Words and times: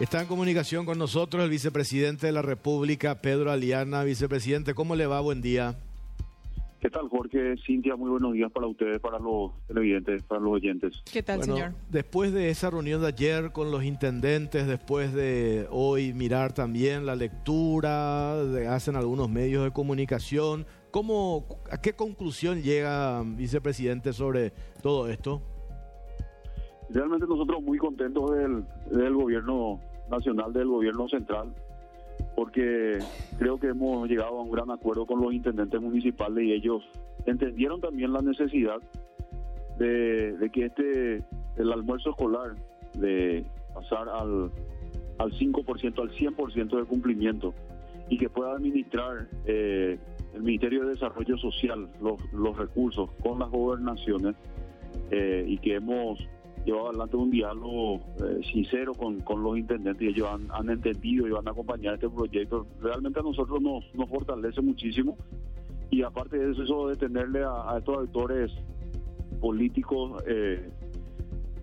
Está 0.00 0.20
en 0.22 0.26
comunicación 0.28 0.86
con 0.86 0.98
nosotros 0.98 1.42
el 1.44 1.50
vicepresidente 1.50 2.26
de 2.26 2.32
la 2.32 2.42
República, 2.42 3.20
Pedro 3.20 3.50
Aliana. 3.50 4.04
Vicepresidente, 4.04 4.74
¿cómo 4.74 4.94
le 4.96 5.06
va? 5.06 5.20
Buen 5.20 5.40
día. 5.42 5.76
¿Qué 6.80 6.90
tal, 6.90 7.08
Jorge? 7.08 7.56
Cintia, 7.66 7.96
muy 7.96 8.08
buenos 8.08 8.32
días 8.34 8.52
para 8.52 8.68
ustedes, 8.68 9.00
para 9.00 9.18
los 9.18 9.50
televidentes, 9.66 10.22
para 10.22 10.40
los 10.40 10.52
oyentes. 10.52 11.02
¿Qué 11.12 11.24
tal, 11.24 11.38
Bueno, 11.38 11.56
señor? 11.56 11.72
Después 11.90 12.32
de 12.32 12.50
esa 12.50 12.70
reunión 12.70 13.00
de 13.00 13.08
ayer 13.08 13.50
con 13.50 13.72
los 13.72 13.82
intendentes, 13.82 14.68
después 14.68 15.12
de 15.12 15.66
hoy 15.70 16.12
mirar 16.12 16.52
también 16.52 17.04
la 17.04 17.16
lectura, 17.16 18.36
de- 18.44 18.68
hacen 18.68 18.94
algunos 18.94 19.28
medios 19.28 19.64
de 19.64 19.72
comunicación, 19.72 20.66
¿cómo, 20.92 21.46
¿a 21.68 21.80
qué 21.80 21.94
conclusión 21.94 22.62
llega, 22.62 23.24
vicepresidente, 23.24 24.12
sobre 24.12 24.52
todo 24.80 25.08
esto? 25.08 25.42
Realmente 26.90 27.26
nosotros 27.26 27.62
muy 27.62 27.78
contentos 27.78 28.30
del, 28.32 28.64
del 28.90 29.14
gobierno 29.14 29.80
nacional, 30.10 30.52
del 30.52 30.68
gobierno 30.68 31.08
central, 31.08 31.52
porque 32.34 32.98
creo 33.38 33.58
que 33.58 33.68
hemos 33.68 34.08
llegado 34.08 34.38
a 34.38 34.42
un 34.42 34.50
gran 34.50 34.70
acuerdo 34.70 35.06
con 35.06 35.20
los 35.20 35.32
intendentes 35.32 35.80
municipales 35.80 36.44
y 36.44 36.52
ellos 36.52 36.82
entendieron 37.26 37.80
también 37.80 38.12
la 38.12 38.22
necesidad 38.22 38.78
de, 39.78 40.50
que 40.52 40.66
este 40.66 41.24
el 41.56 41.72
almuerzo 41.72 42.10
escolar 42.10 42.54
de 42.94 43.44
pasar 43.74 44.08
al, 44.08 44.50
al 45.18 45.32
5%, 45.32 46.00
al 46.00 46.10
100% 46.10 46.78
de 46.78 46.84
cumplimiento 46.84 47.54
y 48.08 48.18
que 48.18 48.28
pueda 48.28 48.52
administrar 48.52 49.28
eh, 49.44 49.98
el 50.34 50.42
Ministerio 50.42 50.84
de 50.84 50.90
Desarrollo 50.90 51.36
Social 51.38 51.88
los, 52.00 52.20
los 52.32 52.56
recursos 52.56 53.10
con 53.22 53.38
las 53.38 53.50
gobernaciones 53.50 54.36
eh, 55.10 55.44
y 55.46 55.58
que 55.58 55.74
hemos 55.74 56.18
llevado 56.68 56.88
adelante 56.88 57.16
un 57.16 57.30
diálogo 57.30 57.96
eh, 57.96 58.40
sincero 58.52 58.92
con, 58.94 59.20
con 59.20 59.42
los 59.42 59.56
intendentes 59.56 60.02
y 60.02 60.10
ellos 60.10 60.28
han, 60.30 60.48
han 60.52 60.68
entendido 60.70 61.26
y 61.26 61.30
van 61.30 61.48
a 61.48 61.50
acompañar 61.50 61.94
este 61.94 62.08
proyecto. 62.08 62.66
Realmente 62.80 63.20
a 63.20 63.22
nosotros 63.22 63.60
nos, 63.60 63.84
nos 63.94 64.08
fortalece 64.08 64.60
muchísimo 64.60 65.16
y 65.90 66.02
aparte 66.02 66.38
de 66.38 66.52
eso, 66.52 66.62
eso 66.62 66.88
de 66.88 66.96
tenerle 66.96 67.42
a, 67.44 67.76
estos 67.78 67.98
actores 67.98 68.52
políticos 69.40 70.22
eh, 70.26 70.70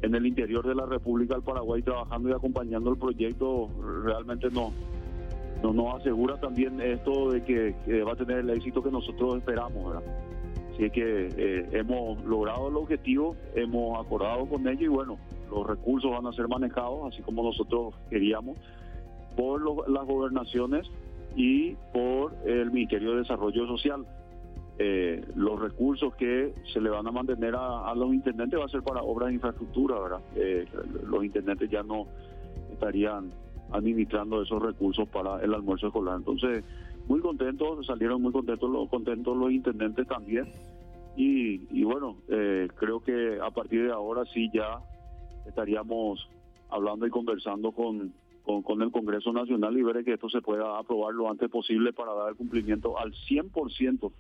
en 0.02 0.16
el 0.16 0.26
interior 0.26 0.66
de 0.68 0.74
la 0.74 0.86
República 0.86 1.36
del 1.36 1.44
Paraguay 1.44 1.82
trabajando 1.82 2.30
y 2.30 2.34
acompañando 2.34 2.90
el 2.90 2.98
proyecto 2.98 3.70
realmente 4.04 4.50
no, 4.50 4.74
no 5.62 5.74
nos 5.74 6.02
asegura 6.02 6.40
también 6.40 6.82
esto 6.82 7.32
de 7.32 7.44
que, 7.44 7.76
que 7.86 8.02
va 8.02 8.14
a 8.14 8.16
tener 8.16 8.40
el 8.40 8.50
éxito 8.50 8.82
que 8.82 8.92
nosotros 8.92 9.38
esperamos. 9.38 9.86
¿verdad? 9.86 10.35
Así 10.76 10.90
que 10.92 11.30
eh, 11.38 11.70
hemos 11.72 12.22
logrado 12.26 12.68
el 12.68 12.76
objetivo, 12.76 13.36
hemos 13.56 13.98
acordado 14.06 14.46
con 14.46 14.68
ellos 14.68 14.82
y 14.84 14.88
bueno, 14.88 15.18
los 15.50 15.66
recursos 15.66 16.12
van 16.12 16.28
a 16.28 16.34
ser 16.34 16.48
manejados 16.50 17.14
así 17.14 17.22
como 17.24 17.44
nosotros 17.44 17.94
queríamos 18.10 18.58
por 19.38 19.62
lo- 19.62 19.88
las 19.88 20.06
gobernaciones 20.06 20.86
y 21.36 21.76
por 21.94 22.34
el 22.46 22.72
Ministerio 22.72 23.12
de 23.12 23.18
Desarrollo 23.20 23.66
Social. 23.68 24.06
Eh, 24.78 25.24
los 25.36 25.58
recursos 25.62 26.14
que 26.16 26.54
se 26.74 26.82
le 26.82 26.90
van 26.90 27.08
a 27.08 27.12
mantener 27.12 27.56
a, 27.58 27.94
los 27.96 28.14
intendentes 28.14 28.60
va 28.60 28.66
a 28.66 28.70
ser 28.70 28.82
para 28.84 29.02
obras 29.02 29.30
de 29.30 29.36
infraestructura, 29.36 29.98
¿verdad? 29.98 30.20
Eh, 30.36 30.66
los 31.08 31.24
intendentes 31.24 31.70
ya 31.70 31.84
no 31.84 32.06
estarían 32.74 33.32
administrando 33.72 34.42
esos 34.42 34.62
recursos 34.62 35.08
para 35.08 35.42
el 35.42 35.54
almuerzo 35.54 35.88
escolar. 35.88 36.18
Entonces, 36.18 36.64
muy 37.08 37.20
contentos, 37.20 37.86
salieron 37.86 38.22
muy 38.22 38.32
contentos 38.32 38.70
los, 38.70 38.90
contentos 38.90 39.36
los 39.38 39.52
intendentes 39.52 40.08
también. 40.08 40.46
Y, 41.16 41.62
y 41.72 41.84
bueno, 41.84 42.18
eh, 42.28 42.68
creo 42.76 43.02
que 43.02 43.40
a 43.42 43.52
partir 43.52 43.84
de 43.84 43.92
ahora 43.92 44.24
sí 44.34 44.50
ya 44.54 44.80
estaríamos 45.48 46.28
hablando 46.70 47.08
y 47.08 47.10
conversando 47.10 47.72
con, 47.72 48.14
con, 48.44 48.82
el 48.82 48.92
Congreso 48.92 49.32
Nacional 49.32 49.78
y 49.78 49.84
ver 49.84 50.04
que 50.04 50.14
esto 50.14 50.30
se 50.30 50.42
pueda 50.42 50.78
aprobar 50.78 51.14
lo 51.14 51.30
antes 51.30 51.50
posible 51.50 51.94
para 51.94 52.14
dar 52.14 52.36
cumplimiento 52.36 52.98
al 53.00 53.14
100% 53.14 54.12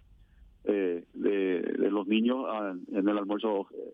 eh, 0.65 1.03
de, 1.13 1.61
de 1.61 1.91
los 1.91 2.07
niños 2.07 2.45
en 2.91 3.07
el 3.07 3.17
almuerzo 3.17 3.67
eh, 3.71 3.93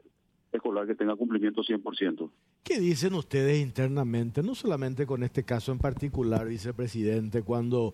escolar 0.52 0.88
que 0.88 0.96
tenga 0.96 1.16
cumplimiento 1.16 1.62
100%. 1.62 2.30
¿Qué 2.64 2.80
dicen 2.80 3.14
ustedes 3.14 3.60
internamente, 3.62 4.44
no 4.44 4.56
solamente 4.56 5.06
con 5.06 5.24
este 5.24 5.44
caso 5.44 5.72
en 5.72 5.80
particular, 5.80 6.48
vicepresidente, 6.48 7.42
cuando 7.42 7.94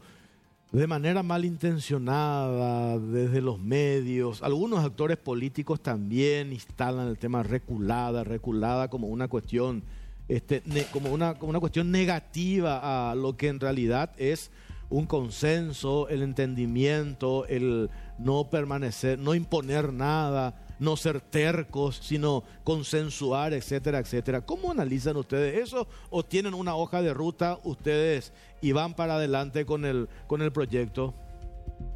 de 0.71 0.85
manera 0.87 1.23
malintencionada 1.23 2.99
desde 2.99 3.41
los 3.41 3.59
medios, 3.59 4.43
algunos 4.43 4.83
actores 4.83 5.17
políticos 5.17 5.81
también 5.81 6.51
instalan 6.51 7.07
el 7.07 7.17
tema 7.17 7.41
reculada, 7.43 8.23
reculada 8.23 8.89
como 8.89 9.07
una 9.07 9.27
cuestión, 9.27 9.83
este, 10.27 10.61
ne- 10.65 10.85
como 10.91 11.11
una, 11.11 11.35
como 11.35 11.51
una 11.51 11.59
cuestión 11.59 11.89
negativa 11.91 13.11
a 13.11 13.15
lo 13.15 13.37
que 13.37 13.47
en 13.47 13.59
realidad 13.59 14.11
es 14.17 14.51
un 14.89 15.05
consenso, 15.05 16.07
el 16.09 16.21
entendimiento, 16.21 17.45
el 17.47 17.89
no 18.19 18.49
permanecer, 18.49 19.19
no 19.19 19.35
imponer 19.35 19.91
nada, 19.93 20.55
no 20.79 20.95
ser 20.95 21.21
tercos, 21.21 21.97
sino 21.97 22.43
consensuar, 22.63 23.53
etcétera, 23.53 23.99
etcétera. 23.99 24.41
¿Cómo 24.45 24.71
analizan 24.71 25.17
ustedes 25.17 25.57
eso 25.57 25.87
o 26.09 26.23
tienen 26.23 26.53
una 26.53 26.75
hoja 26.75 27.01
de 27.01 27.13
ruta 27.13 27.57
ustedes 27.63 28.33
y 28.61 28.71
van 28.71 28.93
para 28.93 29.15
adelante 29.15 29.65
con 29.65 29.85
el 29.85 30.07
con 30.27 30.41
el 30.41 30.51
proyecto? 30.51 31.13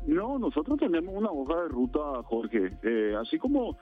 No, 0.05 0.37
nosotros 0.39 0.79
tenemos 0.79 1.13
una 1.15 1.31
hoja 1.31 1.63
de 1.63 1.67
ruta, 1.69 1.99
Jorge. 2.25 2.71
Eh, 2.83 3.15
así 3.19 3.37
como 3.37 3.77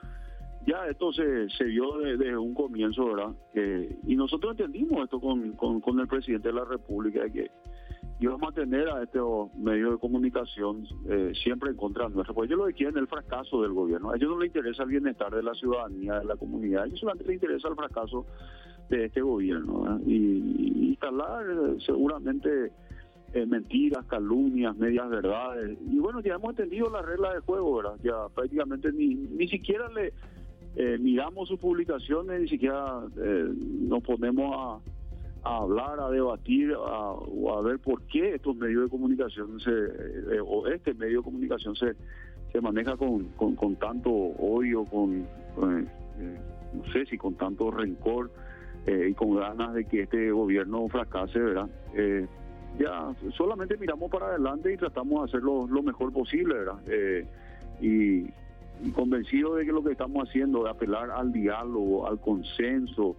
ya 0.66 0.86
esto 0.90 1.12
se, 1.12 1.48
se 1.56 1.64
vio 1.64 1.96
de- 1.98 2.16
desde 2.18 2.36
un 2.36 2.54
comienzo, 2.54 3.06
¿verdad? 3.06 3.32
Eh, 3.54 3.96
y 4.06 4.14
nosotros 4.16 4.52
entendimos 4.52 5.02
esto 5.04 5.18
con, 5.20 5.52
con, 5.52 5.80
con 5.80 5.98
el 5.98 6.06
presidente 6.06 6.48
de 6.48 6.54
la 6.54 6.64
República, 6.64 7.28
que 7.30 7.50
íbamos 8.20 8.50
a 8.50 8.52
tener 8.52 8.86
a 8.88 9.02
estos 9.02 9.52
medios 9.54 9.92
de 9.92 9.98
comunicación 9.98 10.86
eh, 11.08 11.32
siempre 11.42 11.70
en 11.70 11.76
contra 11.76 12.08
nuestra. 12.10 12.34
Pues 12.34 12.48
ellos 12.48 12.60
lo 12.60 12.66
que 12.66 12.74
quieren 12.74 12.94
es 12.96 13.00
el 13.00 13.08
fracaso 13.08 13.62
del 13.62 13.72
gobierno. 13.72 14.10
A 14.10 14.16
ellos 14.16 14.30
no 14.30 14.38
les 14.38 14.48
interesa 14.48 14.82
el 14.82 14.90
bienestar 14.90 15.34
de 15.34 15.42
la 15.42 15.54
ciudadanía, 15.54 16.18
de 16.18 16.26
la 16.26 16.36
comunidad. 16.36 16.82
A 16.82 16.86
ellos 16.86 17.00
solamente 17.00 17.26
les 17.26 17.34
interesa 17.36 17.68
el 17.68 17.76
fracaso 17.76 18.26
de 18.90 19.06
este 19.06 19.22
gobierno. 19.22 19.98
Y, 20.06 20.14
y 20.14 20.88
instalar 20.90 21.46
eh, 21.50 21.76
seguramente 21.86 22.72
eh, 23.32 23.46
mentiras, 23.46 24.04
calumnias, 24.04 24.76
medias 24.76 25.08
verdades. 25.08 25.78
Y 25.90 25.98
bueno, 25.98 26.20
ya 26.20 26.34
hemos 26.34 26.50
entendido 26.50 26.90
las 26.90 27.06
reglas 27.06 27.34
de 27.34 27.40
juego, 27.40 27.76
¿verdad? 27.76 27.96
Ya 28.02 28.28
prácticamente 28.34 28.92
ni, 28.92 29.14
ni 29.14 29.48
siquiera 29.48 29.88
le 29.88 30.12
miramos 30.98 31.48
sus 31.48 31.58
publicaciones, 31.58 32.42
ni 32.42 32.48
siquiera 32.48 33.02
nos 33.16 34.02
ponemos 34.04 34.54
a, 34.56 34.99
a 35.42 35.56
hablar, 35.58 36.00
a 36.00 36.10
debatir 36.10 36.72
a- 36.74 37.12
o 37.12 37.56
a 37.58 37.62
ver 37.62 37.78
por 37.78 38.02
qué 38.02 38.34
estos 38.34 38.56
medios 38.56 38.84
de 38.84 38.88
comunicación 38.90 39.58
se, 39.60 39.70
eh, 39.70 40.40
o 40.44 40.66
este 40.66 40.94
medio 40.94 41.18
de 41.18 41.24
comunicación 41.24 41.74
se, 41.76 41.94
se 42.52 42.60
maneja 42.60 42.96
con, 42.96 43.24
con, 43.30 43.76
tanto 43.76 44.10
odio, 44.10 44.84
con, 44.84 45.26
con, 45.54 45.80
eh, 46.18 46.38
no 46.74 46.92
sé 46.92 47.06
si 47.06 47.16
con 47.16 47.34
tanto 47.34 47.70
rencor 47.70 48.30
eh, 48.86 49.08
y 49.10 49.14
con 49.14 49.36
ganas 49.36 49.74
de 49.74 49.84
que 49.84 50.02
este 50.02 50.30
gobierno 50.30 50.88
fracase, 50.88 51.38
¿verdad? 51.38 51.68
Eh, 51.94 52.26
ya 52.78 53.12
solamente 53.36 53.76
miramos 53.76 54.10
para 54.10 54.26
adelante 54.26 54.72
y 54.72 54.76
tratamos 54.76 55.20
de 55.20 55.24
hacer 55.28 55.42
lo, 55.42 55.66
mejor 55.82 56.12
posible, 56.12 56.54
¿verdad? 56.54 56.78
Eh, 56.86 57.26
y, 57.80 58.20
y 58.86 58.90
convencido 58.94 59.56
de 59.56 59.66
que 59.66 59.72
lo 59.72 59.82
que 59.82 59.92
estamos 59.92 60.28
haciendo, 60.28 60.64
de 60.64 60.70
apelar 60.70 61.10
al 61.10 61.32
diálogo, 61.32 62.06
al 62.06 62.20
consenso, 62.20 63.16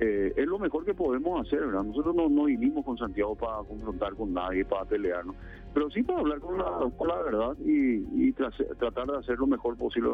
eh, 0.00 0.32
es 0.36 0.46
lo 0.46 0.58
mejor 0.58 0.84
que 0.84 0.94
podemos 0.94 1.40
hacer, 1.46 1.60
¿verdad? 1.60 1.82
Nosotros 1.82 2.14
no, 2.14 2.28
no 2.28 2.44
vinimos 2.44 2.84
con 2.84 2.96
Santiago 2.96 3.34
para 3.34 3.64
confrontar 3.64 4.14
con 4.14 4.32
nadie, 4.32 4.64
para 4.64 4.84
pelearnos, 4.84 5.34
pero 5.74 5.90
sí 5.90 6.02
para 6.02 6.20
hablar 6.20 6.38
con 6.40 6.58
la, 6.58 7.22
verdad 7.22 7.56
y, 7.64 8.32
tratar 8.32 9.06
de 9.08 9.16
hacer 9.16 9.38
lo 9.38 9.46
mejor 9.46 9.76
posible 9.76 10.10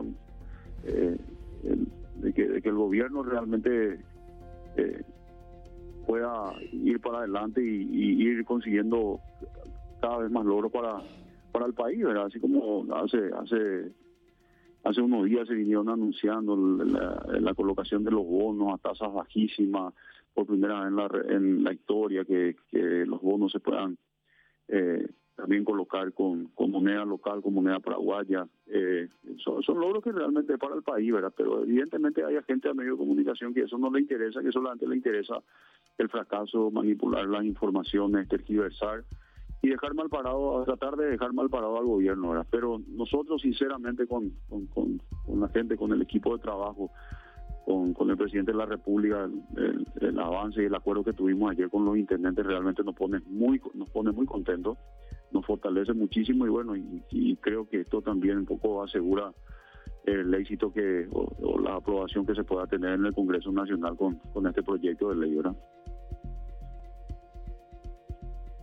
eh, 0.84 1.16
el- 1.64 1.88
de, 2.16 2.32
que, 2.32 2.48
de 2.48 2.62
que 2.62 2.68
el 2.68 2.76
gobierno 2.76 3.22
realmente 3.22 3.98
eh, 4.76 5.02
pueda 6.06 6.54
ir 6.72 7.00
para 7.00 7.18
adelante 7.18 7.62
y, 7.62 7.88
y 7.90 8.22
ir 8.22 8.44
consiguiendo 8.44 9.20
cada 10.00 10.18
vez 10.18 10.30
más 10.30 10.44
logros 10.46 10.70
para, 10.72 11.02
para 11.52 11.66
el 11.66 11.74
país, 11.74 12.02
¿verdad? 12.04 12.26
Así 12.26 12.40
como 12.40 12.86
hace, 12.94 13.30
hace 13.38 13.92
Hace 14.84 15.00
unos 15.00 15.24
días 15.24 15.48
se 15.48 15.54
vinieron 15.54 15.88
anunciando 15.88 16.56
la, 16.56 17.54
colocación 17.54 18.04
de 18.04 18.10
los 18.10 18.24
bonos 18.24 18.74
a 18.74 18.78
tasas 18.78 19.12
bajísimas 19.12 19.94
por 20.34 20.46
primera 20.46 20.80
vez 20.80 20.88
en 20.88 20.96
la, 20.96 21.34
en 21.34 21.64
la 21.64 21.72
historia, 21.72 22.24
que, 22.24 22.54
los 23.06 23.22
bonos 23.22 23.50
se 23.50 23.60
puedan 23.60 23.96
eh, 24.68 25.08
también 25.36 25.64
colocar 25.64 26.12
con, 26.12 26.48
con 26.48 26.70
moneda 26.70 27.02
local, 27.06 27.40
con 27.40 27.54
moneda 27.54 27.80
paraguaya. 27.80 28.46
Eh, 28.66 29.08
son, 29.38 29.62
son 29.62 29.80
logros 29.80 30.04
que 30.04 30.12
realmente 30.12 30.58
para 30.58 30.74
el 30.74 30.82
país, 30.82 31.10
¿verdad? 31.10 31.32
Pero 31.34 31.62
evidentemente 31.62 32.22
hay 32.22 32.36
gente 32.46 32.68
a 32.68 32.74
medio 32.74 32.92
de 32.92 32.98
comunicación 32.98 33.54
que 33.54 33.62
eso 33.62 33.78
no 33.78 33.90
le 33.90 34.00
interesa, 34.00 34.42
que 34.42 34.52
solamente 34.52 34.86
le 34.86 34.96
interesa 34.96 35.42
el 35.96 36.10
fracaso, 36.10 36.70
manipular 36.70 37.26
las 37.26 37.44
informaciones, 37.44 38.28
tergiversar 38.28 39.04
y 39.64 39.70
dejar 39.70 39.94
mal 39.94 40.10
parado, 40.10 40.62
tratar 40.64 40.94
de 40.96 41.06
dejar 41.06 41.32
mal 41.32 41.48
parado 41.48 41.78
al 41.78 41.86
gobierno, 41.86 42.30
¿verdad? 42.30 42.46
Pero 42.50 42.82
nosotros, 42.86 43.40
sinceramente, 43.40 44.06
con, 44.06 44.30
con, 44.74 45.00
la 45.40 45.48
gente, 45.48 45.76
con 45.78 45.90
el 45.92 46.02
equipo 46.02 46.36
de 46.36 46.42
trabajo, 46.42 46.90
con, 47.64 47.94
con 47.94 48.10
el 48.10 48.16
presidente 48.18 48.52
de 48.52 48.58
la 48.58 48.66
República, 48.66 49.26
el, 49.56 50.18
avance 50.18 50.62
y 50.62 50.66
el 50.66 50.74
acuerdo 50.74 51.02
que 51.02 51.14
tuvimos 51.14 51.50
ayer 51.50 51.70
con 51.70 51.86
los 51.86 51.96
intendentes 51.96 52.44
realmente 52.44 52.84
nos 52.84 52.94
pone 52.94 53.20
muy, 53.26 53.58
nos 53.72 53.88
pone 53.88 54.12
muy 54.12 54.26
contentos, 54.26 54.76
nos 55.32 55.46
fortalece 55.46 55.94
muchísimo 55.94 56.44
y 56.44 56.50
bueno, 56.50 56.76
y, 56.76 57.36
creo 57.40 57.66
que 57.66 57.80
esto 57.80 58.02
también 58.02 58.38
un 58.38 58.46
poco 58.46 58.82
asegura 58.82 59.32
el 60.04 60.34
éxito 60.34 60.70
que 60.74 61.08
o, 61.10 61.58
la 61.58 61.76
aprobación 61.76 62.26
que 62.26 62.34
se 62.34 62.44
pueda 62.44 62.66
tener 62.66 62.92
en 62.92 63.06
el 63.06 63.14
Congreso 63.14 63.50
Nacional 63.50 63.96
con, 63.96 64.16
con 64.34 64.46
este 64.46 64.62
proyecto 64.62 65.08
de 65.08 65.16
ley, 65.16 65.34
¿verdad? 65.34 65.56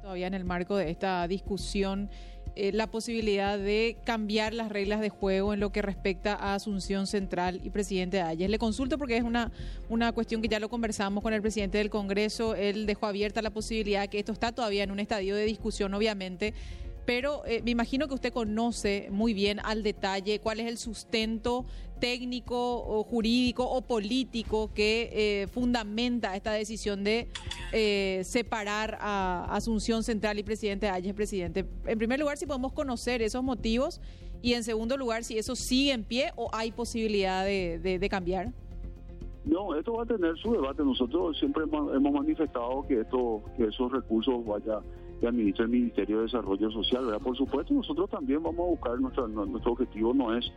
Todavía 0.02 0.28
en 0.28 0.34
el 0.34 0.46
marco 0.46 0.78
de 0.78 0.90
esta 0.90 1.28
discusión 1.28 2.10
eh, 2.56 2.72
la 2.74 2.88
posibilidad 2.88 3.58
de 3.58 3.98
cambiar 4.04 4.54
las 4.54 4.70
reglas 4.70 5.00
de 5.00 5.10
juego 5.10 5.54
en 5.54 5.60
lo 5.60 5.72
que 5.72 5.82
respecta 5.82 6.34
a 6.34 6.56
Asunción 6.56 7.08
Central 7.08 7.62
y 7.64 7.70
presidente 7.70 8.20
Ayes. 8.22 8.50
Le 8.50 8.58
consulto 8.58 8.98
porque 8.98 9.16
es 9.16 9.24
una, 9.24 9.52
una 9.90 10.12
cuestión 10.12 10.42
que 10.42 10.48
ya 10.48 10.60
lo 10.60 10.70
conversamos 10.70 11.24
con 11.24 11.34
el 11.34 11.42
presidente 11.42 11.78
del 11.78 11.90
Congreso. 11.90 12.56
Él 12.56 12.88
dejó 12.88 13.06
abierta 13.06 13.42
la 13.42 13.52
posibilidad 13.52 14.10
que 14.10 14.20
esto 14.20 14.32
está 14.34 14.52
todavía 14.52 14.84
en 14.84 14.92
un 14.92 15.00
estadio 15.00 15.36
de 15.36 15.46
discusión, 15.46 15.94
obviamente 15.94 16.54
pero 17.06 17.44
eh, 17.46 17.62
me 17.64 17.72
imagino 17.72 18.08
que 18.08 18.14
usted 18.14 18.34
conoce 18.34 19.08
muy 19.12 19.34
bien 19.34 19.60
al 19.64 19.84
detalle 19.84 20.40
cuál 20.40 20.60
es 20.60 20.68
el 20.68 20.78
sustento 20.78 21.66
técnico 22.00 23.04
jurídico 23.04 23.64
o 23.64 23.82
político 23.82 24.72
que 24.74 25.10
eh, 25.14 25.48
fundamenta 25.48 26.36
esta 26.36 26.52
decisión 26.52 27.04
de 27.04 27.28
eh, 27.72 28.22
separar 28.24 28.98
a 29.00 29.46
Asunción 29.56 30.04
Central 30.04 30.40
y 30.40 30.44
presidente 30.44 30.90
Ayes, 30.90 31.14
presidente. 31.14 31.66
En 31.86 31.98
primer 31.98 32.20
lugar, 32.20 32.38
si 32.38 32.48
podemos 32.48 32.74
conocer 32.74 33.22
esos 33.22 33.44
motivos 33.44 34.02
y 34.42 34.54
en 34.54 34.64
segundo 34.64 34.98
lugar, 34.98 35.24
si 35.24 35.38
eso 35.38 35.56
sigue 35.56 35.92
en 35.92 36.04
pie 36.04 36.32
o 36.36 36.50
hay 36.54 36.72
posibilidad 36.72 37.46
de, 37.46 38.08
cambiar. 38.10 38.52
No, 39.46 39.76
esto 39.76 39.94
va 39.94 40.04
a 40.04 40.06
tener 40.06 40.36
su 40.38 40.52
debate. 40.54 40.84
Nosotros 40.84 41.38
siempre 41.38 41.64
hemos 41.64 42.14
manifestado 42.14 42.86
que 42.88 43.02
esto, 43.02 43.44
que 43.58 43.66
esos 43.66 43.92
recursos 43.92 44.44
vayan 44.46 44.82
que 45.22 45.28
administra 45.28 45.66
el 45.66 45.72
Ministerio 45.72 46.18
de 46.18 46.24
Desarrollo 46.24 46.72
Social. 46.72 47.06
¿verdad? 47.06 47.22
Por 47.22 47.38
supuesto, 47.38 47.74
nosotros 47.74 48.10
también 48.10 48.42
vamos 48.42 48.66
a 48.66 48.70
buscar, 48.72 49.00
nuestro, 49.00 49.28
nuestro 49.28 49.72
objetivo 49.72 50.14
no 50.14 50.36
es 50.36 50.52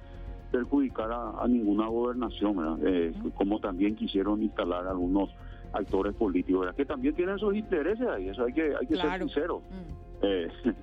perjudicar 0.51 1.11
a, 1.13 1.47
ninguna 1.47 1.87
gobernación. 1.87 2.81
Eh, 2.83 3.13
como 3.35 3.61
también 3.61 3.95
quisieron 3.95 4.43
instalar 4.43 4.87
algunos 4.87 5.29
actores 5.73 6.15
políticos, 6.15 6.63
¿verdad? 6.63 6.77
que 6.77 6.87
también 6.87 7.15
tienen 7.15 7.39
sus 7.39 7.55
intereses 7.55 8.07
ahí, 8.09 8.29
eso 8.29 8.45
hay 8.45 8.53
que, 8.53 8.75
hay 8.75 8.87
que 8.87 8.97
ser 8.97 9.19
sincero. 9.19 9.61
Mm. 9.61 10.23
Eh, 10.23 10.49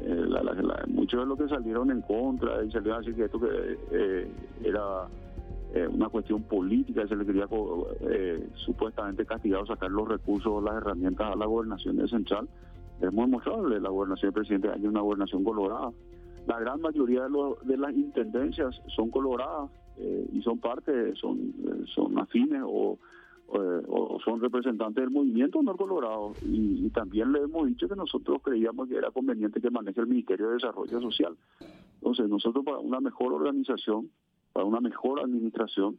eh, 0.00 0.26
muchos 0.88 1.20
de 1.20 1.26
los 1.26 1.38
que 1.38 1.48
salieron 1.48 1.90
en 1.90 2.00
contra 2.00 2.64
y 2.64 2.70
salieron 2.70 2.96
a 2.96 2.98
decir 3.00 3.14
que 3.14 3.24
esto 3.24 3.38
que 3.38 4.28
era 4.64 5.06
una 5.90 6.08
cuestión 6.10 6.42
política, 6.42 7.06
se 7.08 7.16
le 7.16 7.24
quería 7.24 7.48
supuestamente 8.56 9.24
castigar 9.24 9.62
o 9.62 9.66
sacar 9.66 9.90
los 9.90 10.06
recursos, 10.06 10.62
las 10.62 10.76
herramientas 10.76 11.32
a 11.32 11.36
la 11.36 11.46
gobernación 11.46 11.96
de 11.96 12.08
central 12.08 12.46
es 13.02 13.12
muy 13.12 13.26
mostrable 13.26 13.80
la 13.80 13.90
gobernación 13.90 14.30
del 14.30 14.34
presidente 14.34 14.70
hay 14.70 14.86
una 14.86 15.00
gobernación 15.00 15.42
colorada. 15.42 15.92
La 16.46 16.58
gran 16.60 16.80
mayoría 16.80 17.24
de, 17.24 17.30
los, 17.30 17.66
de 17.66 17.76
las 17.76 17.92
intendencias 17.92 18.80
son 18.94 19.10
coloradas 19.10 19.70
eh, 19.98 20.28
y 20.32 20.40
son 20.42 20.58
parte, 20.58 21.14
son, 21.16 21.38
eh, 21.38 21.84
son 21.94 22.18
afines 22.18 22.62
o, 22.64 22.98
o, 23.48 24.18
son 24.24 24.40
representantes 24.40 25.02
del 25.02 25.10
movimiento 25.10 25.62
no 25.62 25.76
colorado. 25.76 26.32
Y, 26.42 26.88
también 26.90 27.32
le 27.32 27.40
hemos 27.40 27.66
dicho 27.66 27.88
que 27.88 27.96
nosotros 27.96 28.40
creíamos 28.42 28.88
que 28.88 28.96
era 28.96 29.10
conveniente 29.10 29.60
que 29.60 29.70
maneje 29.70 30.00
el 30.00 30.06
Ministerio 30.06 30.48
de 30.48 30.54
Desarrollo 30.54 31.00
Social. 31.00 31.34
Entonces, 31.94 32.28
nosotros 32.28 32.64
para 32.64 32.78
una 32.78 33.00
mejor 33.00 33.32
organización, 33.32 34.10
para 34.52 34.66
una 34.66 34.80
mejor 34.80 35.20
administración, 35.20 35.98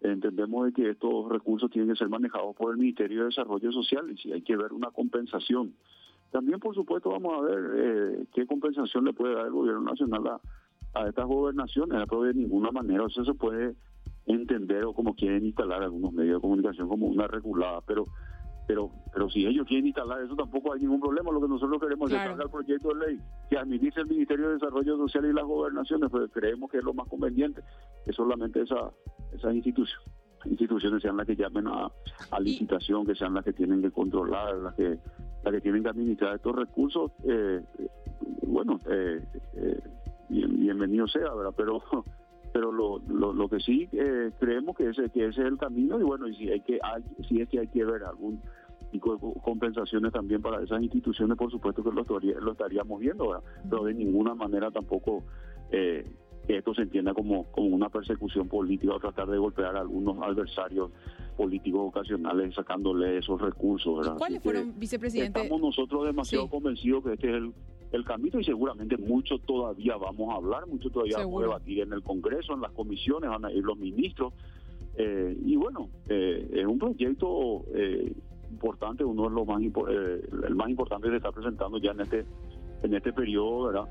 entendemos 0.00 0.66
de 0.66 0.72
que 0.72 0.90
estos 0.90 1.28
recursos 1.28 1.70
tienen 1.70 1.90
que 1.90 1.98
ser 1.98 2.08
manejados 2.08 2.56
por 2.56 2.72
el 2.72 2.78
Ministerio 2.78 3.20
de 3.20 3.26
Desarrollo 3.26 3.70
Social 3.70 4.10
y 4.10 4.16
si 4.16 4.32
hay 4.32 4.40
que 4.40 4.56
ver 4.56 4.72
una 4.72 4.90
compensación 4.90 5.74
también, 6.30 6.60
por 6.60 6.74
supuesto, 6.74 7.10
vamos 7.10 7.38
a 7.38 7.40
ver 7.42 7.70
eh, 7.76 8.24
qué 8.32 8.46
compensación 8.46 9.04
le 9.04 9.12
puede 9.12 9.34
dar 9.34 9.46
el 9.46 9.52
gobierno 9.52 9.82
nacional 9.82 10.26
a, 10.26 10.40
a 11.00 11.08
estas 11.08 11.26
gobernaciones, 11.26 12.04
pero 12.08 12.22
de 12.22 12.34
ninguna 12.34 12.70
manera 12.70 13.04
eso 13.06 13.24
se 13.24 13.34
puede 13.34 13.74
entender 14.26 14.84
o 14.84 14.92
como 14.92 15.14
quieren 15.14 15.44
instalar 15.44 15.82
algunos 15.82 16.12
medios 16.12 16.36
de 16.36 16.40
comunicación 16.40 16.88
como 16.88 17.06
una 17.06 17.26
regulada, 17.26 17.80
pero 17.82 18.06
pero 18.66 18.90
pero 19.12 19.28
si 19.28 19.44
ellos 19.46 19.66
quieren 19.66 19.88
instalar 19.88 20.22
eso 20.22 20.36
tampoco 20.36 20.72
hay 20.72 20.80
ningún 20.80 21.00
problema. 21.00 21.32
Lo 21.32 21.40
que 21.40 21.48
nosotros 21.48 21.80
queremos 21.80 22.12
es 22.12 22.20
es 22.20 22.38
el 22.38 22.50
proyecto 22.50 22.94
de 22.94 23.06
ley 23.06 23.20
que 23.48 23.58
administre 23.58 24.02
el 24.02 24.08
Ministerio 24.08 24.48
de 24.48 24.54
Desarrollo 24.54 24.96
Social 24.96 25.26
y 25.26 25.32
las 25.32 25.44
gobernaciones, 25.44 26.08
pues 26.10 26.30
creemos 26.32 26.70
que 26.70 26.78
es 26.78 26.84
lo 26.84 26.94
más 26.94 27.08
conveniente, 27.08 27.62
que 28.04 28.12
solamente 28.12 28.62
esa, 28.62 28.92
esa 29.32 29.52
institución 29.52 30.00
instituciones 30.44 31.02
sean 31.02 31.16
las 31.16 31.26
que 31.26 31.36
llamen 31.36 31.66
a, 31.66 31.90
licitación, 32.40 33.04
que 33.04 33.14
sean 33.14 33.34
las 33.34 33.44
que 33.44 33.52
tienen 33.52 33.82
que 33.82 33.90
controlar, 33.90 34.54
las 34.56 34.74
que 34.74 34.98
las 35.42 35.54
que 35.54 35.60
tienen 35.60 35.82
que 35.82 35.88
administrar 35.88 36.36
estos 36.36 36.54
recursos, 36.54 37.12
eh, 37.24 37.62
bueno, 38.46 38.80
eh, 38.88 39.22
eh, 39.54 39.80
bienvenido 40.28 41.06
sea, 41.08 41.32
¿verdad? 41.34 41.54
Pero 41.56 41.82
pero 42.52 42.72
lo, 42.72 42.98
lo, 42.98 43.48
que 43.48 43.60
sí 43.60 43.88
creemos 44.40 44.76
que 44.76 44.88
ese 44.88 45.08
que 45.10 45.26
ese 45.26 45.40
es 45.42 45.46
el 45.46 45.56
camino 45.56 46.00
y 46.00 46.02
bueno, 46.02 46.26
y 46.26 46.34
si 46.34 46.50
hay 46.50 46.60
que 46.60 46.80
hay, 46.82 47.04
si 47.28 47.40
es 47.40 47.48
que 47.48 47.60
hay 47.60 47.68
que 47.68 47.84
ver 47.84 48.02
algún 48.02 48.40
de 48.92 49.00
compensaciones 49.42 50.12
también 50.12 50.42
para 50.42 50.62
esas 50.62 50.82
instituciones, 50.82 51.36
por 51.36 51.50
supuesto 51.50 51.82
que 51.82 51.90
lo, 51.92 52.04
lo 52.40 52.52
estaríamos 52.52 52.98
viendo, 53.00 53.42
pero 53.68 53.84
de 53.84 53.94
ninguna 53.94 54.34
manera 54.34 54.70
tampoco 54.70 55.22
eh, 55.70 56.04
que 56.46 56.58
esto 56.58 56.74
se 56.74 56.82
entienda 56.82 57.14
como, 57.14 57.44
como 57.52 57.68
una 57.68 57.88
persecución 57.88 58.48
política 58.48 58.94
o 58.94 58.98
tratar 58.98 59.28
de 59.28 59.38
golpear 59.38 59.76
a 59.76 59.80
algunos 59.80 60.18
adversarios 60.22 60.90
políticos 61.40 61.80
ocasionales 61.88 62.54
sacándole 62.54 63.16
esos 63.16 63.40
recursos. 63.40 63.96
¿verdad? 63.96 64.18
¿Cuáles 64.18 64.42
fueron, 64.42 64.78
vicepresidente? 64.78 65.40
Estamos 65.40 65.58
nosotros 65.58 66.04
demasiado 66.04 66.50
convencidos 66.50 67.02
que 67.02 67.14
este 67.14 67.30
es 67.30 67.36
el, 67.36 67.54
el 67.92 68.04
camino 68.04 68.38
y 68.38 68.44
seguramente 68.44 68.98
mucho 68.98 69.38
todavía 69.38 69.96
vamos 69.96 70.34
a 70.34 70.36
hablar, 70.36 70.66
mucho 70.66 70.90
todavía 70.90 71.16
vamos 71.16 71.40
a 71.40 71.46
debatir 71.46 71.80
en 71.80 71.94
el 71.94 72.02
Congreso, 72.02 72.52
en 72.52 72.60
las 72.60 72.72
comisiones, 72.72 73.30
van 73.30 73.46
a 73.46 73.52
ir 73.52 73.64
los 73.64 73.78
ministros. 73.78 74.34
Eh, 74.96 75.34
y 75.42 75.56
bueno, 75.56 75.88
eh, 76.10 76.46
es 76.52 76.66
un 76.66 76.78
proyecto 76.78 77.64
eh, 77.74 78.12
importante, 78.50 79.02
uno 79.02 79.30
de 79.30 79.30
los 79.30 79.46
más 79.46 79.62
el 79.62 80.54
más 80.54 80.68
importante 80.68 81.06
que 81.06 81.12
se 81.12 81.16
está 81.16 81.32
presentando 81.32 81.78
ya 81.78 81.92
en 81.92 82.00
este 82.00 82.26
en 82.82 82.94
este 82.94 83.14
periodo, 83.14 83.64
¿verdad? 83.64 83.88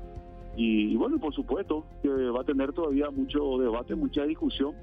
Y, 0.56 0.96
bueno, 0.96 1.18
por 1.18 1.32
supuesto 1.32 1.84
que 2.02 2.08
va 2.08 2.40
a 2.42 2.44
tener 2.44 2.72
todavía 2.72 3.08
mucho 3.10 3.58
debate, 3.58 3.94
mucha 3.94 4.24
discusión, 4.24 4.74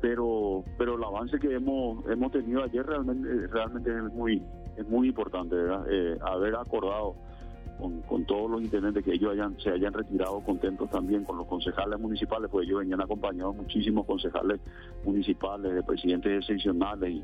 pero 0.00 0.64
pero 0.78 0.96
el 0.96 1.04
avance 1.04 1.38
que 1.38 1.54
hemos 1.54 2.04
hemos 2.08 2.32
tenido 2.32 2.62
ayer 2.62 2.84
realmente 2.84 3.46
realmente 3.48 3.90
es 3.90 4.12
muy 4.14 4.42
es 4.76 4.88
muy 4.88 5.08
importante, 5.08 5.54
¿verdad? 5.54 5.84
Eh, 5.90 6.18
haber 6.22 6.54
acordado 6.54 7.14
con, 7.78 8.00
con, 8.02 8.24
todos 8.24 8.50
los 8.50 8.62
intendentes 8.62 9.04
que 9.04 9.12
ellos 9.12 9.32
hayan 9.32 9.58
se 9.60 9.70
hayan 9.70 9.92
retirado 9.92 10.40
contentos 10.40 10.88
también 10.90 11.24
con 11.24 11.36
los 11.36 11.46
concejales 11.46 11.98
municipales, 11.98 12.50
pues 12.50 12.66
ellos 12.66 12.80
venían 12.80 13.00
acompañados 13.00 13.56
muchísimos 13.56 14.06
concejales 14.06 14.60
municipales, 15.04 15.74
de 15.74 15.82
presidentes 15.82 16.46
seccionales 16.46 17.10
y, 17.10 17.22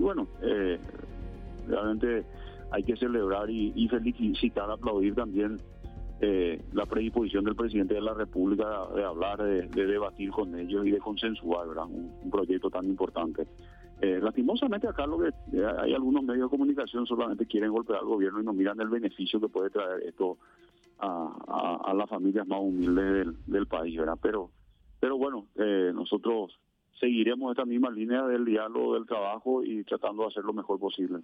bueno, 0.00 0.26
eh, 0.42 0.78
realmente 1.68 2.24
hay 2.70 2.82
que 2.82 2.96
celebrar 2.96 3.48
y 3.50 3.88
felicitar, 3.88 4.70
aplaudir 4.70 5.14
también 5.14 5.58
eh, 6.20 6.60
la 6.72 6.86
predisposición 6.86 7.44
del 7.44 7.54
presidente 7.54 7.94
de 7.94 8.00
la 8.00 8.12
República 8.12 8.86
de 8.94 9.04
hablar, 9.04 9.40
de, 9.42 9.68
debatir 9.68 10.30
con 10.30 10.58
ellos 10.58 10.84
y 10.86 10.90
de 10.90 10.98
consensuar 10.98 11.68
Un, 11.68 12.30
proyecto 12.30 12.70
tan 12.70 12.86
importante. 12.86 13.46
Eh, 14.00 14.18
lastimosamente 14.20 14.88
acá 14.88 15.06
lo 15.06 15.18
que 15.18 15.28
eh, 15.28 15.66
hay 15.78 15.94
algunos 15.94 16.22
medios 16.22 16.48
de 16.48 16.56
comunicación 16.56 17.06
solamente 17.06 17.46
quieren 17.46 17.70
golpear 17.70 18.00
al 18.00 18.06
gobierno 18.06 18.40
y 18.40 18.44
no 18.44 18.52
miran 18.52 18.80
el 18.80 18.88
beneficio 18.88 19.40
que 19.40 19.48
puede 19.48 19.70
traer 19.70 20.02
esto 20.04 20.38
a, 21.00 21.92
las 21.94 22.08
familias 22.08 22.46
más 22.46 22.60
humildes 22.60 23.28
del, 23.46 23.66
país, 23.66 23.96
¿verdad? 23.96 24.18
Pero, 24.20 24.50
pero 24.98 25.16
bueno, 25.16 25.46
eh, 25.56 25.92
nosotros 25.94 26.58
seguiremos 26.98 27.52
esta 27.52 27.64
misma 27.64 27.90
línea 27.90 28.26
del 28.26 28.44
diálogo, 28.44 28.94
del 28.94 29.06
trabajo 29.06 29.62
y 29.62 29.84
tratando 29.84 30.22
de 30.22 30.28
hacer 30.28 30.44
lo 30.44 30.52
mejor 30.52 30.80
posible. 30.80 31.20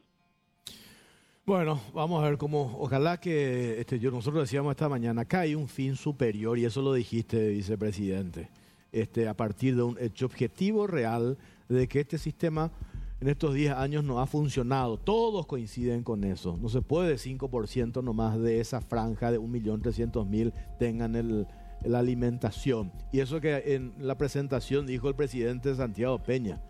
Bueno, 1.47 1.79
vamos 1.93 2.25
a 2.25 2.31
ver 2.31 2.39
cómo, 2.39 2.75
ojalá 2.81 3.21
que 3.21 3.79
este, 3.79 3.99
yo, 3.99 4.11
nosotros 4.11 4.45
decíamos 4.45 4.71
esta 4.71 4.89
mañana, 4.89 5.23
acá 5.23 5.41
hay 5.41 5.55
un 5.55 5.69
fin 5.69 5.95
superior, 5.95 6.59
y 6.59 6.65
eso 6.65 6.81
lo 6.81 6.95
dijiste, 6.95 7.51
vicepresidente, 7.51 8.49
este, 8.93 9.29
a 9.29 9.37
partir 9.37 9.77
de 9.77 9.83
un 9.83 9.99
hecho 10.01 10.25
objetivo 10.25 10.87
real 10.87 11.37
de 11.69 11.87
que 11.87 12.01
este 12.01 12.17
sistema 12.17 12.73
en 13.21 13.29
estos 13.29 13.53
10 13.53 13.75
años 13.75 14.05
no 14.05 14.21
ha 14.21 14.27
funcionado. 14.27 14.97
Todos 14.97 15.45
coinciden 15.45 16.03
con 16.03 16.25
eso. 16.25 16.57
No 16.57 16.71
se 16.71 16.81
puede 16.81 17.17
5% 17.17 18.03
nomás 18.03 18.41
de 18.41 18.61
esa 18.61 18.81
franja 18.81 19.31
de 19.31 19.39
1.300.000 19.39 20.51
tengan 20.79 21.15
el, 21.15 21.47
la 21.83 21.99
alimentación. 21.99 22.91
Y 23.13 23.21
eso 23.21 23.43
que 23.43 23.75
en 23.75 23.93
la 23.99 24.17
presentación 24.17 24.87
dijo 24.87 25.09
el 25.09 25.15
presidente 25.15 25.75
Santiago 25.75 26.23
Peña. 26.23 26.63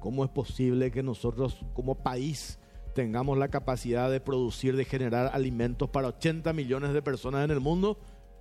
¿Cómo 0.00 0.22
es 0.22 0.30
posible 0.30 0.90
que 0.90 1.02
nosotros 1.02 1.64
como 1.72 1.94
país 1.94 2.58
tengamos 2.94 3.38
la 3.38 3.48
capacidad 3.48 4.10
de 4.10 4.20
producir, 4.20 4.76
de 4.76 4.84
generar 4.84 5.30
alimentos 5.32 5.88
para 5.90 6.08
80 6.08 6.52
millones 6.52 6.92
de 6.92 7.02
personas 7.02 7.44
en 7.44 7.50
el 7.50 7.60
mundo 7.60 7.98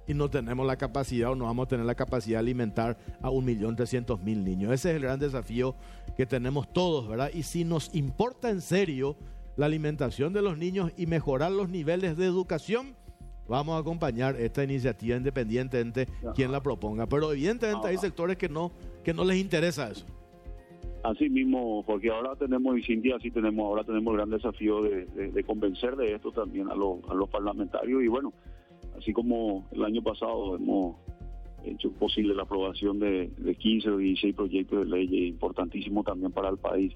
y 0.08 0.14
no 0.14 0.30
tenemos 0.30 0.66
la 0.66 0.78
capacidad 0.78 1.32
o 1.32 1.36
no 1.36 1.46
vamos 1.46 1.66
a 1.66 1.70
tener 1.70 1.86
la 1.86 1.96
capacidad 1.96 2.38
de 2.38 2.40
alimentar 2.40 2.98
a 3.22 3.30
1.300.000 3.30 4.20
niños. 4.24 4.74
Ese 4.74 4.90
es 4.90 4.96
el 4.96 5.04
gran 5.04 5.20
desafío 5.20 5.76
que 6.18 6.26
tenemos 6.26 6.72
todos, 6.74 7.08
¿verdad? 7.08 7.32
Y 7.34 7.44
si 7.44 7.64
nos 7.64 7.94
importa 7.94 8.50
en 8.50 8.62
serio 8.62 9.16
la 9.56 9.68
alimentación 9.68 10.34
de 10.34 10.42
los 10.42 10.58
niños 10.58 10.92
y 10.98 11.06
mejorar 11.06 11.52
los 11.52 11.70
niveles 11.70 12.18
de 12.18 12.26
educación, 12.26 12.96
vamos 13.48 13.76
a 13.76 13.80
acompañar 13.80 14.36
esta 14.38 14.64
iniciativa 14.64 15.18
independientemente 15.18 16.08
quien 16.36 16.52
la 16.52 16.62
proponga. 16.62 17.06
Pero 17.08 17.32
evidentemente 17.32 17.88
hay 17.88 17.98
sectores 17.98 18.38
que 18.38 18.50
no, 18.50 18.72
que 19.04 19.14
no 19.14 19.24
les 19.24 19.38
interesa 19.38 19.90
eso. 19.90 20.06
Así 21.04 21.30
mismo, 21.30 21.84
porque 21.84 22.12
ahora 22.12 22.36
tenemos, 22.36 22.78
y 22.78 22.84
Cintia, 22.84 23.16
así 23.16 23.32
tenemos, 23.32 23.66
ahora 23.66 23.84
tenemos 23.84 24.12
el 24.12 24.18
gran 24.18 24.30
desafío 24.30 24.84
de, 24.84 25.44
convencer 25.46 25.96
de 25.96 26.14
esto 26.14 26.32
también 26.32 26.70
a, 26.70 26.76
los, 26.76 27.00
parlamentarios. 27.32 28.04
Y 28.04 28.08
bueno, 28.08 28.34
así 28.98 29.12
como 29.12 29.68
el 29.72 29.84
año 29.84 30.04
pasado 30.04 30.56
hemos 30.56 30.98
hecho 31.64 31.92
posible 31.92 32.36
la 32.36 32.44
aprobación 32.44 33.00
de, 33.00 33.32
de 33.38 33.56
15 33.56 33.90
o 33.90 33.98
16 33.98 34.36
proyectos 34.36 34.80
de 34.80 34.86
ley 34.86 35.28
importantísimos 35.28 36.06
también 36.06 36.32
para 36.32 36.50
el 36.50 36.58
país 36.58 36.94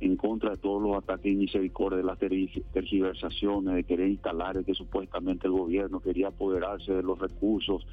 en 0.00 0.16
contra 0.16 0.50
de 0.50 0.56
todos 0.58 0.82
los 0.82 0.96
ataques 0.96 1.24
de 1.24 1.34
misericordia, 1.34 1.98
de 1.98 2.04
las 2.04 2.18
tergiversaciones, 2.18 3.74
de 3.74 3.84
querer 3.84 4.08
instalar 4.08 4.64
que 4.64 4.74
supuestamente 4.74 5.46
el 5.46 5.52
gobierno 5.52 6.00
quería 6.00 6.28
apoderarse 6.28 6.92
de 6.92 7.02
los 7.02 7.18
recursos 7.18 7.86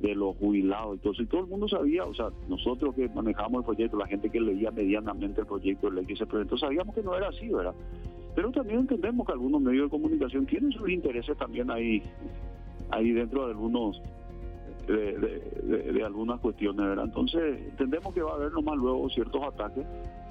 de 0.00 0.14
los 0.14 0.36
jubilados. 0.36 0.94
Entonces 0.94 1.28
todo 1.28 1.42
el 1.42 1.46
mundo 1.46 1.68
sabía, 1.68 2.04
o 2.04 2.14
sea, 2.14 2.28
nosotros 2.48 2.94
que 2.94 3.08
manejamos 3.08 3.60
el 3.60 3.64
proyecto, 3.64 3.96
la 3.96 4.06
gente 4.06 4.30
que 4.30 4.40
leía 4.40 4.70
medianamente 4.70 5.40
el 5.40 5.46
proyecto 5.46 5.88
de 5.88 5.96
ley 5.96 6.06
que 6.06 6.16
se 6.16 6.26
sabíamos 6.58 6.94
que 6.94 7.02
no 7.02 7.14
era 7.14 7.28
así, 7.28 7.48
¿verdad? 7.48 7.74
Pero 8.34 8.52
también 8.52 8.80
entendemos 8.80 9.26
que 9.26 9.32
algunos 9.32 9.60
medios 9.60 9.84
de 9.84 9.90
comunicación 9.90 10.46
tienen 10.46 10.70
sus 10.72 10.88
intereses 10.88 11.36
también 11.36 11.70
ahí, 11.70 12.02
ahí 12.90 13.12
dentro 13.12 13.46
de 13.46 13.52
algunos 13.52 14.00
de, 14.92 16.02
algunas 16.04 16.40
cuestiones, 16.40 16.86
¿verdad? 16.86 17.04
Entonces, 17.04 17.60
entendemos 17.70 18.14
que 18.14 18.22
va 18.22 18.32
a 18.32 18.34
haber 18.34 18.52
nomás 18.52 18.76
luego 18.76 19.08
ciertos 19.10 19.42
ataques. 19.42 19.84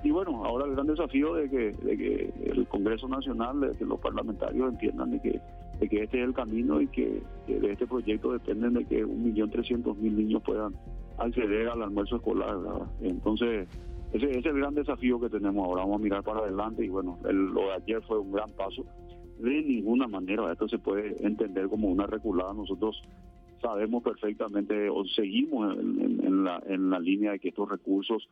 Y 0.03 0.11
bueno, 0.11 0.43
ahora 0.45 0.65
el 0.65 0.73
gran 0.73 0.87
desafío 0.87 1.33
de 1.35 1.49
que, 1.49 1.71
de 1.73 1.97
que 1.97 2.33
el 2.45 2.67
Congreso 2.67 3.07
Nacional, 3.07 3.59
de 3.59 3.71
que 3.71 3.85
los 3.85 3.99
parlamentarios 3.99 4.71
entiendan 4.71 5.11
de 5.11 5.21
que, 5.21 5.41
de 5.79 5.89
que 5.89 6.03
este 6.03 6.19
es 6.19 6.27
el 6.27 6.33
camino 6.33 6.81
y 6.81 6.87
que, 6.87 7.21
de 7.47 7.71
este 7.71 7.87
proyecto 7.87 8.31
dependen 8.31 8.73
de 8.73 8.85
que 8.85 9.05
1.300.000 9.05 9.95
niños 9.95 10.41
puedan 10.43 10.73
acceder 11.17 11.67
al 11.69 11.83
almuerzo 11.83 12.17
escolar, 12.17 12.57
¿verdad? 12.59 12.87
Entonces, 13.01 13.67
ese, 14.13 14.29
ese, 14.29 14.39
es 14.39 14.45
el 14.45 14.59
gran 14.59 14.73
desafío 14.73 15.19
que 15.19 15.29
tenemos 15.29 15.65
ahora. 15.65 15.81
Vamos 15.81 15.99
a 15.99 16.03
mirar 16.03 16.23
para 16.23 16.39
adelante 16.39 16.85
y 16.85 16.89
bueno, 16.89 17.17
lo 17.23 17.61
de 17.61 17.73
ayer 17.73 18.01
fue 18.03 18.19
un 18.19 18.31
gran 18.31 18.51
paso. 18.51 18.85
De 19.39 19.61
ninguna 19.61 20.07
manera 20.07 20.51
esto 20.51 20.67
se 20.67 20.79
puede 20.79 21.15
entender 21.25 21.67
como 21.69 21.89
una 21.89 22.07
reculada. 22.07 22.53
Nosotros 22.53 23.03
sabemos 23.61 24.03
perfectamente 24.03 24.89
o 24.89 25.05
seguimos 25.05 25.77
en, 25.77 26.43
la, 26.43 26.61
en 26.65 26.89
la 26.89 26.99
línea 26.99 27.31
de 27.31 27.39
que 27.39 27.49
estos 27.49 27.69
recursos 27.69 28.27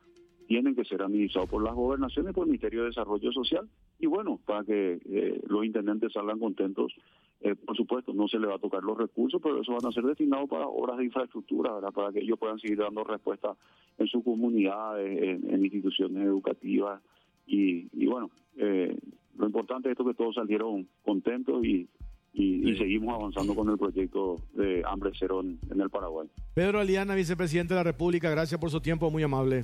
tienen 0.48 0.76
que 0.76 0.86
ser 0.86 1.02
administrados 1.02 1.50
por 1.50 1.64
las 1.64 1.74
gobernaciones 1.74 2.34
por 2.34 2.44
el 2.44 2.50
Ministerio 2.50 2.82
de 2.82 2.88
Desarrollo 2.88 3.32
Social. 3.32 3.68
Y 4.00 4.06
bueno, 4.06 4.40
para 4.46 4.64
que 4.64 5.00
eh, 5.06 5.42
los 5.48 5.66
intendentes 5.66 6.14
salgan 6.14 6.40
contentos, 6.40 6.94
eh, 7.42 7.56
por 7.56 7.76
supuesto, 7.76 8.14
no 8.14 8.28
se 8.28 8.40
les 8.40 8.50
va 8.50 8.56
a 8.56 8.60
tocar 8.60 8.84
los 8.84 8.98
recursos, 8.98 9.42
pero 9.42 9.62
eso 9.62 9.74
van 9.74 9.86
a 9.88 9.92
ser 9.92 10.04
destinados 10.04 10.50
para 10.50 10.68
obras 10.68 10.98
de 10.98 11.06
infraestructura, 11.06 11.80
para 11.92 12.12
que 12.12 12.20
ellos 12.20 12.40
puedan 12.40 12.60
seguir 12.60 12.78
dando 12.78 13.04
respuesta 13.04 13.56
en 13.98 14.08
sus 14.08 14.24
comunidades, 14.24 15.20
en, 15.20 15.66
instituciones 15.66 16.24
educativas. 16.24 17.02
Y, 17.48 17.88
y 17.94 18.06
bueno, 18.06 18.30
eh, 18.58 18.96
lo 19.38 19.46
importante 19.46 19.90
es 19.90 19.94
esto 19.94 20.06
que 20.06 20.14
todos 20.14 20.36
salieron 20.36 20.88
contentos 21.04 21.64
y 21.66 21.88
y, 22.36 22.76
seguimos 22.78 23.16
avanzando 23.16 23.56
con 23.56 23.70
el 23.70 23.78
proyecto 23.78 24.42
de 24.54 24.84
Hambre 24.86 25.12
Cero 25.18 25.42
en, 25.42 25.82
el 25.82 25.90
Paraguay. 25.90 26.28
Pedro 26.54 26.80
Aliana, 26.80 27.16
vicepresidente 27.16 27.74
de 27.74 27.80
la 27.80 27.84
República, 27.84 28.30
gracias 28.30 28.60
por 28.60 28.70
su 28.70 28.82
tiempo, 28.82 29.10
muy 29.10 29.24
amable. 29.24 29.64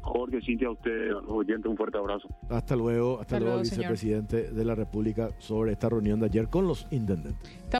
Jorge, 0.00 0.40
Cintia, 0.42 0.66
a 0.66 0.72
usted, 0.72 1.10
a 1.10 1.20
los 1.20 1.30
oyentes, 1.30 1.66
un 1.66 1.76
fuerte 1.76 1.96
abrazo. 1.96 2.28
Hasta 2.50 2.74
luego, 2.74 3.20
hasta, 3.20 3.38
luego, 3.38 3.60
vicepresidente 3.60 4.50
de 4.50 4.64
la 4.64 4.74
República, 4.74 5.30
sobre 5.38 5.72
esta 5.72 5.88
reunión 5.88 6.18
de 6.18 6.26
ayer 6.26 6.48
con 6.48 6.66
los 6.66 6.88
intendentes. 6.90 7.62